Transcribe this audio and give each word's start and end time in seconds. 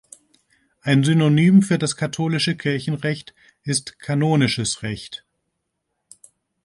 Ein 0.81 1.03
Synonym 1.03 1.61
für 1.61 1.77
das 1.77 1.95
katholische 1.95 2.57
Kirchenrecht 2.57 3.35
ist 3.61 3.99
"kanonisches 3.99 4.81
Recht". 4.81 5.25